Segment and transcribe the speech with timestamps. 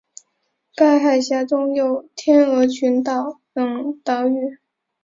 [0.73, 4.57] 该海峡中有天鹅群岛等岛屿。